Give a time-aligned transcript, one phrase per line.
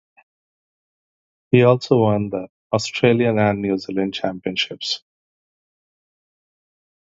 [1.51, 5.03] He also won the Australian and New Zealand championships.